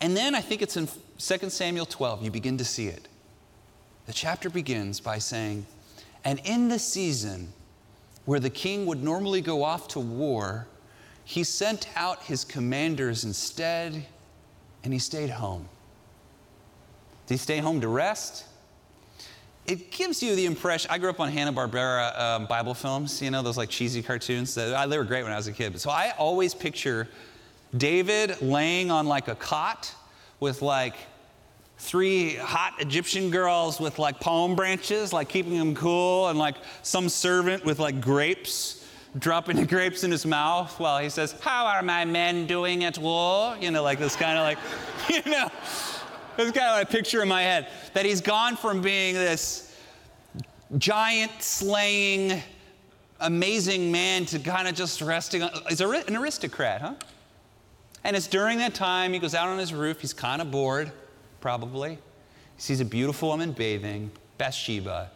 And 0.00 0.16
then 0.16 0.34
I 0.34 0.40
think 0.40 0.62
it's 0.62 0.76
in 0.76 0.88
2 1.18 1.50
Samuel 1.50 1.86
12, 1.86 2.22
you 2.22 2.30
begin 2.30 2.58
to 2.58 2.64
see 2.64 2.88
it. 2.88 3.08
The 4.06 4.12
chapter 4.12 4.50
begins 4.50 4.98
by 4.98 5.18
saying, 5.18 5.66
And 6.24 6.40
in 6.44 6.68
the 6.68 6.78
season 6.78 7.52
where 8.24 8.40
the 8.40 8.50
king 8.50 8.86
would 8.86 9.02
normally 9.02 9.40
go 9.40 9.62
off 9.62 9.88
to 9.88 10.00
war, 10.00 10.66
he 11.24 11.44
sent 11.44 11.88
out 11.94 12.22
his 12.24 12.44
commanders 12.44 13.24
instead. 13.24 14.06
And 14.84 14.92
he 14.92 14.98
stayed 14.98 15.30
home. 15.30 15.68
Did 17.26 17.34
he 17.34 17.38
stay 17.38 17.58
home 17.58 17.80
to 17.80 17.88
rest? 17.88 18.44
It 19.66 19.92
gives 19.92 20.22
you 20.22 20.34
the 20.34 20.46
impression. 20.46 20.90
I 20.90 20.98
grew 20.98 21.08
up 21.08 21.20
on 21.20 21.30
Hanna 21.30 21.52
Barbera 21.52 22.18
um, 22.18 22.46
Bible 22.46 22.74
films, 22.74 23.22
you 23.22 23.30
know, 23.30 23.42
those 23.42 23.56
like 23.56 23.68
cheesy 23.68 24.02
cartoons. 24.02 24.54
That, 24.56 24.90
they 24.90 24.98
were 24.98 25.04
great 25.04 25.22
when 25.22 25.32
I 25.32 25.36
was 25.36 25.46
a 25.46 25.52
kid. 25.52 25.78
So 25.80 25.88
I 25.88 26.12
always 26.18 26.52
picture 26.52 27.08
David 27.76 28.42
laying 28.42 28.90
on 28.90 29.06
like 29.06 29.28
a 29.28 29.36
cot 29.36 29.94
with 30.40 30.62
like 30.62 30.96
three 31.78 32.34
hot 32.34 32.74
Egyptian 32.80 33.30
girls 33.30 33.80
with 33.80 34.00
like 34.00 34.18
palm 34.18 34.56
branches, 34.56 35.12
like 35.12 35.28
keeping 35.28 35.52
him 35.52 35.74
cool, 35.74 36.28
and 36.28 36.38
like 36.38 36.56
some 36.82 37.08
servant 37.08 37.64
with 37.64 37.78
like 37.78 38.00
grapes, 38.00 38.81
dropping 39.18 39.56
the 39.56 39.66
grapes 39.66 40.04
in 40.04 40.10
his 40.10 40.24
mouth 40.24 40.78
while 40.80 40.98
he 40.98 41.08
says, 41.08 41.32
How 41.40 41.66
are 41.66 41.82
my 41.82 42.04
men 42.04 42.46
doing 42.46 42.84
at 42.84 42.98
war? 42.98 43.56
You 43.60 43.70
know, 43.70 43.82
like 43.82 43.98
this 43.98 44.16
kind 44.16 44.38
of 44.38 44.44
like, 44.44 44.58
you 45.08 45.30
know, 45.30 45.48
that's 46.36 46.50
kind 46.50 46.66
of 46.66 46.72
what 46.72 46.80
I 46.80 46.84
picture 46.84 47.22
in 47.22 47.28
my 47.28 47.42
head. 47.42 47.68
That 47.94 48.06
he's 48.06 48.20
gone 48.20 48.56
from 48.56 48.80
being 48.80 49.14
this 49.14 49.76
giant 50.78 51.42
slaying, 51.42 52.42
amazing 53.20 53.92
man 53.92 54.24
to 54.26 54.38
kind 54.38 54.66
of 54.66 54.74
just 54.74 55.00
resting 55.02 55.42
on, 55.42 55.50
he's 55.68 55.80
an 55.80 56.16
aristocrat, 56.16 56.80
huh? 56.80 56.94
And 58.04 58.16
it's 58.16 58.26
during 58.26 58.58
that 58.58 58.74
time 58.74 59.12
he 59.12 59.18
goes 59.18 59.34
out 59.34 59.48
on 59.48 59.58
his 59.58 59.72
roof, 59.72 60.00
he's 60.00 60.12
kind 60.12 60.42
of 60.42 60.50
bored 60.50 60.90
probably. 61.40 61.98
He 62.56 62.62
sees 62.62 62.80
a 62.80 62.84
beautiful 62.84 63.28
woman 63.28 63.52
bathing, 63.52 64.10
Bathsheba. 64.38 65.10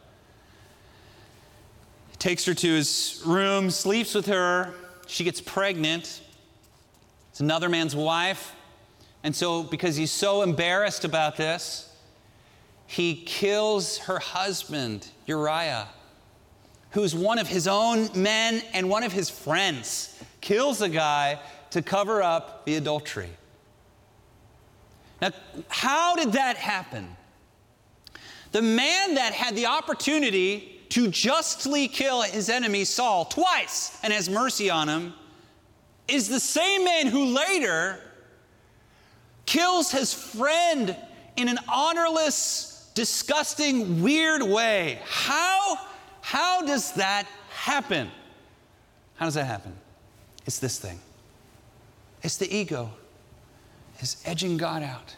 Takes 2.19 2.45
her 2.47 2.55
to 2.55 2.75
his 2.75 3.23
room, 3.27 3.71
sleeps 3.71 4.15
with 4.15 4.27
her. 4.27 4.73
She 5.07 5.25
gets 5.25 5.41
pregnant. 5.41 6.21
It's 7.31 7.41
another 7.41 7.69
man's 7.69 7.95
wife. 7.95 8.55
And 9.23 9.35
so, 9.35 9.63
because 9.63 9.97
he's 9.97 10.13
so 10.13 10.43
embarrassed 10.43 11.05
about 11.05 11.37
this, 11.37 11.93
he 12.87 13.15
kills 13.15 13.99
her 13.99 14.19
husband, 14.19 15.09
Uriah, 15.27 15.89
who's 16.91 17.15
one 17.15 17.39
of 17.39 17.49
his 17.49 17.67
own 17.67 18.09
men 18.15 18.63
and 18.73 18.89
one 18.89 19.03
of 19.03 19.13
his 19.13 19.29
friends. 19.29 20.23
Kills 20.41 20.81
a 20.81 20.89
guy 20.89 21.41
to 21.71 21.83
cover 21.83 22.23
up 22.23 22.65
the 22.65 22.77
adultery. 22.77 23.31
Now, 25.21 25.31
how 25.69 26.15
did 26.15 26.33
that 26.33 26.57
happen? 26.57 27.17
The 28.53 28.63
man 28.63 29.15
that 29.15 29.33
had 29.33 29.57
the 29.57 29.67
opportunity 29.67 30.76
to 30.91 31.09
justly 31.09 31.89
kill 31.89 32.23
his 32.23 32.49
enemy 32.49 32.85
Saul 32.85 33.25
twice 33.25 33.99
and 34.03 34.13
has 34.13 34.29
mercy 34.29 34.71
on 34.71 34.89
him 34.89 35.15
is 36.09 36.29
the 36.29 36.41
same 36.41 36.85
man 36.85 37.07
who 37.07 37.25
later 37.27 37.99
kills 39.45 39.91
his 39.91 40.13
friend 40.13 40.97
in 41.37 41.49
an 41.49 41.59
honorless, 41.69 42.91
disgusting, 42.95 44.03
weird 44.03 44.43
way. 44.43 45.01
How, 45.05 45.79
how 46.21 46.63
does 46.63 46.93
that 46.93 47.27
happen? 47.51 48.11
How 49.17 49.27
does 49.27 49.35
that 49.35 49.47
happen? 49.47 49.73
It's 50.47 50.59
this 50.59 50.79
thing 50.79 51.01
it's 52.23 52.37
the 52.37 52.53
ego 52.55 52.91
is 54.01 54.17
edging 54.25 54.57
God 54.57 54.83
out. 54.83 55.15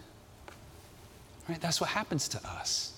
Right? 1.48 1.60
That's 1.60 1.80
what 1.80 1.90
happens 1.90 2.28
to 2.28 2.46
us. 2.46 2.92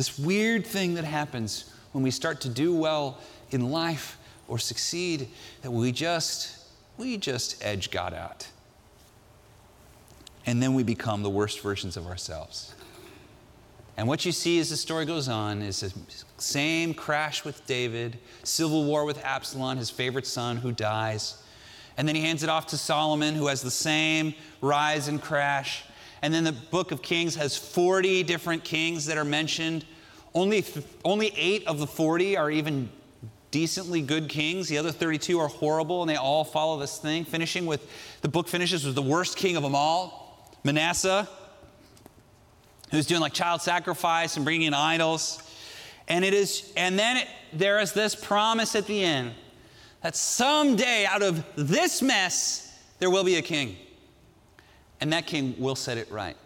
This 0.00 0.18
weird 0.18 0.66
thing 0.66 0.94
that 0.94 1.04
happens 1.04 1.70
when 1.92 2.02
we 2.02 2.10
start 2.10 2.40
to 2.40 2.48
do 2.48 2.74
well 2.74 3.18
in 3.50 3.70
life 3.70 4.16
or 4.48 4.58
succeed 4.58 5.28
that 5.60 5.70
we 5.70 5.92
just 5.92 6.56
we 6.96 7.18
just 7.18 7.62
edge 7.62 7.90
God 7.90 8.14
out. 8.14 8.48
And 10.46 10.62
then 10.62 10.72
we 10.72 10.84
become 10.84 11.22
the 11.22 11.28
worst 11.28 11.60
versions 11.60 11.98
of 11.98 12.06
ourselves. 12.06 12.74
And 13.98 14.08
what 14.08 14.24
you 14.24 14.32
see 14.32 14.58
as 14.58 14.70
the 14.70 14.78
story 14.78 15.04
goes 15.04 15.28
on 15.28 15.60
is 15.60 15.80
the 15.80 15.92
same 16.38 16.94
crash 16.94 17.44
with 17.44 17.66
David, 17.66 18.18
civil 18.42 18.86
war 18.86 19.04
with 19.04 19.22
Absalom, 19.22 19.76
his 19.76 19.90
favorite 19.90 20.26
son, 20.26 20.56
who 20.56 20.72
dies. 20.72 21.42
And 21.98 22.08
then 22.08 22.16
he 22.16 22.22
hands 22.22 22.42
it 22.42 22.48
off 22.48 22.68
to 22.68 22.78
Solomon, 22.78 23.34
who 23.34 23.48
has 23.48 23.60
the 23.60 23.70
same 23.70 24.32
rise 24.62 25.08
and 25.08 25.20
crash. 25.20 25.84
And 26.22 26.32
then 26.34 26.44
the 26.44 26.52
book 26.52 26.92
of 26.92 27.02
Kings 27.02 27.34
has 27.36 27.56
40 27.56 28.22
different 28.24 28.64
kings 28.64 29.06
that 29.06 29.16
are 29.16 29.24
mentioned. 29.24 29.84
Only, 30.34 30.64
only 31.04 31.32
eight 31.36 31.66
of 31.66 31.78
the 31.78 31.86
40 31.86 32.36
are 32.36 32.50
even 32.50 32.90
decently 33.50 34.02
good 34.02 34.28
kings. 34.28 34.68
The 34.68 34.78
other 34.78 34.92
32 34.92 35.38
are 35.38 35.48
horrible, 35.48 36.02
and 36.02 36.10
they 36.10 36.16
all 36.16 36.44
follow 36.44 36.78
this 36.78 36.98
thing. 36.98 37.24
Finishing 37.24 37.66
with 37.66 37.88
the 38.20 38.28
book 38.28 38.48
finishes 38.48 38.84
with 38.84 38.94
the 38.94 39.02
worst 39.02 39.36
king 39.36 39.56
of 39.56 39.62
them 39.62 39.74
all, 39.74 40.54
Manasseh, 40.62 41.28
who's 42.90 43.06
doing 43.06 43.20
like 43.20 43.32
child 43.32 43.62
sacrifice 43.62 44.36
and 44.36 44.44
bringing 44.44 44.68
in 44.68 44.74
idols. 44.74 45.42
And 46.06 46.24
it 46.24 46.34
is, 46.34 46.72
and 46.76 46.98
then 46.98 47.18
it, 47.18 47.28
there 47.52 47.80
is 47.80 47.92
this 47.92 48.14
promise 48.14 48.74
at 48.74 48.86
the 48.86 49.02
end 49.02 49.32
that 50.02 50.16
someday 50.16 51.06
out 51.06 51.22
of 51.22 51.44
this 51.56 52.02
mess, 52.02 52.78
there 52.98 53.10
will 53.10 53.24
be 53.24 53.36
a 53.36 53.42
king. 53.42 53.76
And 55.00 55.12
that 55.12 55.26
king 55.26 55.54
will 55.58 55.76
set 55.76 55.98
it 55.98 56.10
right. 56.10 56.36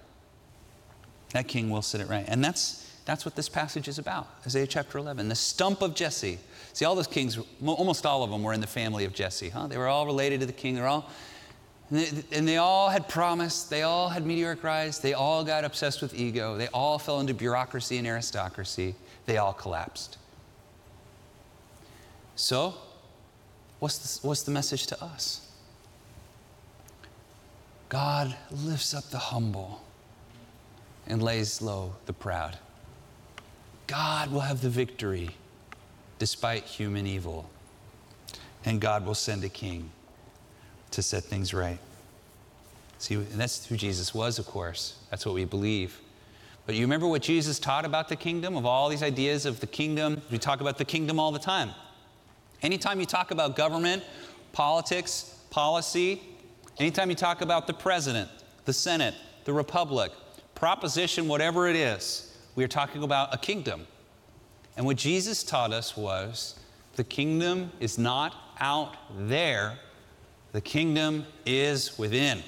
That 1.32 1.48
king 1.48 1.70
will 1.70 1.82
set 1.82 2.00
it 2.00 2.08
right. 2.08 2.24
And 2.28 2.44
that's, 2.44 2.88
that's 3.04 3.24
what 3.24 3.34
this 3.34 3.48
passage 3.48 3.88
is 3.88 3.98
about 3.98 4.28
Isaiah 4.46 4.66
chapter 4.66 4.98
11. 4.98 5.28
The 5.28 5.34
stump 5.34 5.82
of 5.82 5.94
Jesse. 5.94 6.38
See, 6.72 6.84
all 6.84 6.94
those 6.94 7.08
kings, 7.08 7.38
almost 7.64 8.06
all 8.06 8.22
of 8.22 8.30
them 8.30 8.42
were 8.42 8.52
in 8.52 8.60
the 8.60 8.66
family 8.66 9.04
of 9.04 9.12
Jesse, 9.12 9.48
huh? 9.48 9.66
They 9.66 9.76
were 9.76 9.88
all 9.88 10.06
related 10.06 10.40
to 10.40 10.46
the 10.46 10.52
king. 10.52 10.74
They're 10.74 10.86
all, 10.86 11.10
and 11.90 12.00
they, 12.00 12.36
and 12.36 12.48
they 12.48 12.56
all 12.56 12.88
had 12.88 13.08
promise. 13.08 13.64
They 13.64 13.82
all 13.82 14.08
had 14.08 14.24
meteoric 14.24 14.62
rise. 14.62 15.00
They 15.00 15.14
all 15.14 15.44
got 15.44 15.64
obsessed 15.64 16.00
with 16.00 16.14
ego. 16.14 16.56
They 16.56 16.68
all 16.68 16.98
fell 16.98 17.20
into 17.20 17.34
bureaucracy 17.34 17.98
and 17.98 18.06
aristocracy. 18.06 18.94
They 19.26 19.38
all 19.38 19.52
collapsed. 19.52 20.18
So, 22.36 22.74
What's 23.84 23.98
the, 23.98 24.26
what's 24.26 24.42
the 24.44 24.50
message 24.50 24.86
to 24.86 25.04
us? 25.04 25.43
God 27.88 28.34
lifts 28.50 28.94
up 28.94 29.04
the 29.10 29.18
humble 29.18 29.82
and 31.06 31.22
lays 31.22 31.60
low 31.60 31.94
the 32.06 32.12
proud. 32.12 32.58
God 33.86 34.32
will 34.32 34.40
have 34.40 34.62
the 34.62 34.70
victory 34.70 35.30
despite 36.18 36.64
human 36.64 37.06
evil. 37.06 37.48
And 38.64 38.80
God 38.80 39.04
will 39.04 39.14
send 39.14 39.44
a 39.44 39.48
king 39.48 39.90
to 40.90 41.02
set 41.02 41.24
things 41.24 41.52
right. 41.52 41.78
See, 42.98 43.14
and 43.14 43.32
that's 43.32 43.66
who 43.66 43.76
Jesus 43.76 44.14
was, 44.14 44.38
of 44.38 44.46
course. 44.46 44.96
That's 45.10 45.26
what 45.26 45.34
we 45.34 45.44
believe. 45.44 46.00
But 46.64 46.74
you 46.74 46.80
remember 46.80 47.06
what 47.06 47.20
Jesus 47.20 47.58
taught 47.58 47.84
about 47.84 48.08
the 48.08 48.16
kingdom, 48.16 48.56
of 48.56 48.64
all 48.64 48.88
these 48.88 49.02
ideas 49.02 49.44
of 49.44 49.60
the 49.60 49.66
kingdom? 49.66 50.22
We 50.30 50.38
talk 50.38 50.62
about 50.62 50.78
the 50.78 50.84
kingdom 50.86 51.20
all 51.20 51.30
the 51.30 51.38
time. 51.38 51.72
Anytime 52.62 53.00
you 53.00 53.06
talk 53.06 53.30
about 53.30 53.54
government, 53.54 54.02
politics, 54.52 55.38
policy, 55.50 56.22
anytime 56.78 57.10
you 57.10 57.16
talk 57.16 57.40
about 57.40 57.66
the 57.66 57.74
president, 57.74 58.30
the 58.64 58.72
Senate, 58.72 59.14
the 59.44 59.52
republic, 59.52 60.12
proposition, 60.54 61.28
whatever 61.28 61.68
it 61.68 61.76
is, 61.76 62.36
we 62.54 62.64
are 62.64 62.68
talking 62.68 63.02
about 63.02 63.34
a 63.34 63.38
kingdom. 63.38 63.86
And 64.76 64.86
what 64.86 64.96
Jesus 64.96 65.42
taught 65.42 65.72
us 65.72 65.96
was 65.96 66.58
the 66.96 67.04
kingdom 67.04 67.70
is 67.80 67.98
not 67.98 68.34
out 68.60 68.96
there, 69.28 69.78
the 70.52 70.60
kingdom 70.60 71.26
is 71.44 71.98
within. 71.98 72.42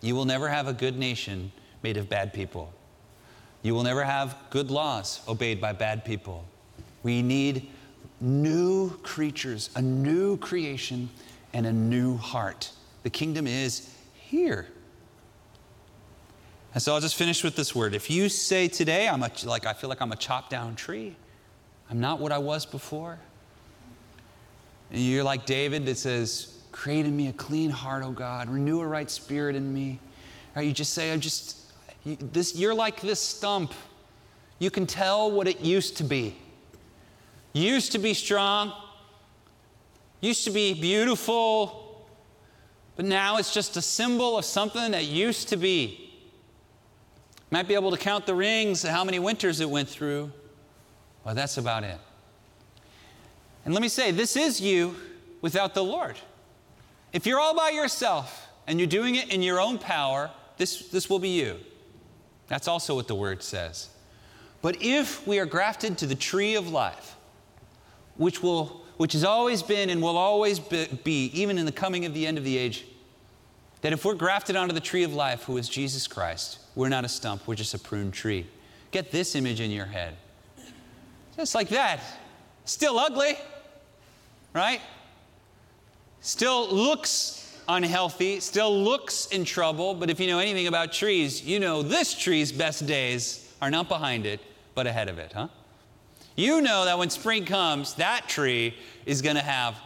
You 0.00 0.14
will 0.14 0.26
never 0.26 0.48
have 0.48 0.68
a 0.68 0.72
good 0.72 0.98
nation 0.98 1.50
made 1.82 1.96
of 1.96 2.08
bad 2.08 2.32
people. 2.32 2.72
You 3.62 3.74
will 3.74 3.82
never 3.82 4.04
have 4.04 4.36
good 4.50 4.70
laws 4.70 5.22
obeyed 5.26 5.60
by 5.60 5.72
bad 5.72 6.04
people. 6.04 6.44
We 7.02 7.22
need 7.22 7.70
new 8.20 8.90
creatures, 8.98 9.70
a 9.74 9.82
new 9.82 10.36
creation, 10.36 11.08
and 11.54 11.66
a 11.66 11.72
new 11.72 12.16
heart. 12.16 12.70
The 13.04 13.10
kingdom 13.10 13.46
is 13.46 13.94
here. 14.14 14.66
And 16.74 16.82
so 16.82 16.92
I'll 16.92 17.00
just 17.00 17.14
finish 17.14 17.44
with 17.44 17.54
this 17.54 17.72
word. 17.72 17.94
If 17.94 18.10
you 18.10 18.28
say 18.28 18.66
today, 18.66 19.08
I'm 19.08 19.22
a, 19.22 19.30
like 19.44 19.64
I 19.64 19.72
feel 19.72 19.88
like 19.88 20.02
I'm 20.02 20.10
a 20.10 20.16
chopped 20.16 20.50
down 20.50 20.74
tree, 20.74 21.14
I'm 21.88 22.00
not 22.00 22.18
what 22.18 22.32
I 22.32 22.38
was 22.38 22.66
before. 22.66 23.20
And 24.90 25.00
you're 25.00 25.22
like 25.22 25.46
David 25.46 25.86
that 25.86 25.96
says, 25.96 26.50
Create 26.72 27.06
in 27.06 27.16
me 27.16 27.28
a 27.28 27.32
clean 27.32 27.70
heart, 27.70 28.02
O 28.02 28.10
God, 28.10 28.48
renew 28.48 28.80
a 28.80 28.86
right 28.86 29.08
spirit 29.08 29.54
in 29.54 29.72
me. 29.72 30.00
Right? 30.56 30.66
You 30.66 30.72
just 30.72 30.92
say, 30.92 31.12
I'm 31.12 31.20
just 31.20 31.72
you, 32.02 32.16
this, 32.16 32.56
you're 32.56 32.74
like 32.74 33.00
this 33.00 33.20
stump. 33.20 33.72
You 34.58 34.72
can 34.72 34.84
tell 34.84 35.30
what 35.30 35.46
it 35.46 35.60
used 35.60 35.96
to 35.98 36.04
be 36.04 36.36
used 37.54 37.92
to 37.92 37.98
be 37.98 38.12
strong, 38.12 38.72
used 40.20 40.44
to 40.44 40.50
be 40.50 40.74
beautiful, 40.74 41.83
but 42.96 43.04
now 43.04 43.38
it's 43.38 43.52
just 43.52 43.76
a 43.76 43.82
symbol 43.82 44.38
of 44.38 44.44
something 44.44 44.92
that 44.92 45.04
used 45.04 45.48
to 45.48 45.56
be. 45.56 46.12
Might 47.50 47.68
be 47.68 47.74
able 47.74 47.90
to 47.90 47.96
count 47.96 48.26
the 48.26 48.34
rings, 48.34 48.82
how 48.82 49.04
many 49.04 49.18
winters 49.18 49.60
it 49.60 49.68
went 49.68 49.88
through. 49.88 50.32
Well, 51.24 51.34
that's 51.34 51.56
about 51.56 51.84
it. 51.84 51.98
And 53.64 53.72
let 53.72 53.80
me 53.80 53.88
say, 53.88 54.10
this 54.10 54.36
is 54.36 54.60
you 54.60 54.96
without 55.40 55.74
the 55.74 55.82
Lord. 55.82 56.16
If 57.12 57.26
you're 57.26 57.40
all 57.40 57.54
by 57.54 57.70
yourself 57.70 58.48
and 58.66 58.78
you're 58.78 58.88
doing 58.88 59.14
it 59.14 59.32
in 59.32 59.42
your 59.42 59.60
own 59.60 59.78
power, 59.78 60.30
this, 60.56 60.88
this 60.88 61.08
will 61.08 61.18
be 61.18 61.30
you. 61.30 61.56
That's 62.48 62.68
also 62.68 62.94
what 62.94 63.08
the 63.08 63.14
word 63.14 63.42
says. 63.42 63.88
But 64.62 64.82
if 64.82 65.26
we 65.26 65.38
are 65.38 65.46
grafted 65.46 65.98
to 65.98 66.06
the 66.06 66.14
tree 66.14 66.54
of 66.54 66.68
life, 66.70 67.16
which, 68.16 68.42
will, 68.42 68.83
which 68.96 69.12
has 69.12 69.24
always 69.24 69.62
been 69.62 69.90
and 69.90 70.00
will 70.00 70.16
always 70.16 70.58
be, 70.58 71.30
even 71.34 71.58
in 71.58 71.66
the 71.66 71.72
coming 71.72 72.04
of 72.04 72.14
the 72.14 72.26
end 72.26 72.38
of 72.38 72.44
the 72.44 72.56
age, 72.56 72.84
that 73.80 73.92
if 73.92 74.04
we're 74.04 74.14
grafted 74.14 74.56
onto 74.56 74.72
the 74.72 74.80
tree 74.80 75.02
of 75.02 75.12
life, 75.12 75.44
who 75.44 75.56
is 75.56 75.68
Jesus 75.68 76.06
Christ, 76.06 76.58
we're 76.74 76.88
not 76.88 77.04
a 77.04 77.08
stump, 77.08 77.46
we're 77.46 77.54
just 77.54 77.74
a 77.74 77.78
pruned 77.78 78.14
tree. 78.14 78.46
Get 78.90 79.10
this 79.10 79.34
image 79.34 79.60
in 79.60 79.70
your 79.70 79.86
head. 79.86 80.16
Just 81.36 81.54
like 81.54 81.68
that. 81.70 82.00
Still 82.64 82.98
ugly, 82.98 83.36
right? 84.54 84.80
Still 86.20 86.72
looks 86.72 87.60
unhealthy, 87.68 88.40
still 88.40 88.74
looks 88.82 89.26
in 89.26 89.44
trouble, 89.44 89.94
but 89.94 90.08
if 90.08 90.20
you 90.20 90.28
know 90.28 90.38
anything 90.38 90.66
about 90.66 90.92
trees, 90.92 91.44
you 91.44 91.58
know 91.58 91.82
this 91.82 92.14
tree's 92.14 92.52
best 92.52 92.86
days 92.86 93.52
are 93.60 93.70
not 93.70 93.88
behind 93.88 94.24
it, 94.24 94.40
but 94.74 94.86
ahead 94.86 95.08
of 95.08 95.18
it, 95.18 95.32
huh? 95.32 95.48
You 96.36 96.60
know 96.60 96.84
that 96.84 96.98
when 96.98 97.10
spring 97.10 97.44
comes, 97.44 97.94
that 97.94 98.28
tree 98.28 98.74
is 99.06 99.22
going 99.22 99.36
to 99.36 99.42
have 99.42 99.76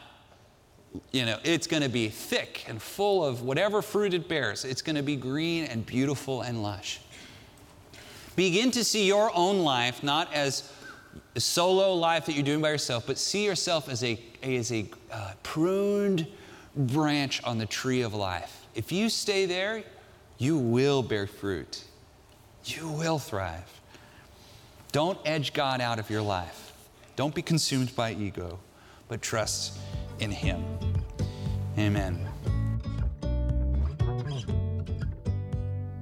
you 1.12 1.24
know, 1.26 1.38
it's 1.44 1.66
going 1.66 1.82
to 1.82 1.88
be 1.88 2.08
thick 2.08 2.64
and 2.68 2.80
full 2.80 3.24
of 3.24 3.42
whatever 3.42 3.82
fruit 3.82 4.14
it 4.14 4.28
bears. 4.28 4.64
It's 4.64 4.82
going 4.82 4.96
to 4.96 5.02
be 5.02 5.16
green 5.16 5.64
and 5.64 5.84
beautiful 5.84 6.42
and 6.42 6.62
lush. 6.62 7.00
Begin 8.36 8.70
to 8.72 8.84
see 8.84 9.06
your 9.06 9.30
own 9.34 9.60
life 9.60 10.02
not 10.02 10.32
as 10.32 10.72
a 11.34 11.40
solo 11.40 11.94
life 11.94 12.26
that 12.26 12.34
you're 12.34 12.44
doing 12.44 12.62
by 12.62 12.70
yourself, 12.70 13.06
but 13.06 13.18
see 13.18 13.44
yourself 13.44 13.88
as 13.88 14.02
a, 14.04 14.18
as 14.42 14.72
a 14.72 14.86
uh, 15.12 15.32
pruned 15.42 16.26
branch 16.76 17.42
on 17.44 17.58
the 17.58 17.66
tree 17.66 18.02
of 18.02 18.14
life. 18.14 18.66
If 18.74 18.92
you 18.92 19.08
stay 19.08 19.46
there, 19.46 19.82
you 20.38 20.56
will 20.56 21.02
bear 21.02 21.26
fruit. 21.26 21.84
You 22.64 22.88
will 22.88 23.18
thrive. 23.18 23.77
Don't 24.98 25.18
edge 25.22 25.52
God 25.52 25.80
out 25.80 26.00
of 26.00 26.10
your 26.10 26.22
life. 26.22 26.72
Don't 27.14 27.32
be 27.32 27.42
consumed 27.42 27.94
by 27.94 28.16
ego, 28.18 28.58
but 29.06 29.22
trust 29.22 29.78
in 30.16 30.30
Him. 30.30 30.64
Amen. 31.76 32.18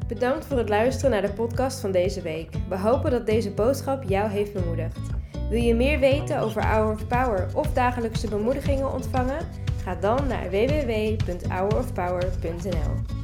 Bedankt 0.07 0.47
voor 0.47 0.59
het 0.59 0.69
luisteren 0.69 1.11
naar 1.11 1.23
de 1.23 1.33
podcast 1.33 1.81
van 1.81 1.93
deze 1.93 2.23
week. 2.23 2.51
We 2.69 2.79
hopen 2.79 3.11
dat 3.11 3.27
deze 3.27 3.51
boodschap 3.51 4.03
jou 4.03 4.31
heeft 4.31 4.53
bemoedigd. 4.53 4.99
Wil 5.51 5.63
je 5.63 5.75
meer 5.75 5.99
weten 5.99 6.39
over 6.39 6.67
Hour 6.67 6.93
of 6.93 7.07
Power 7.07 7.49
of 7.55 7.73
dagelijkse 7.73 8.29
bemoedigingen 8.29 8.93
ontvangen? 8.93 9.49
Ga 9.83 9.95
dan 9.95 10.27
naar 10.27 10.51
www.hourofpower.nl. 10.51 13.16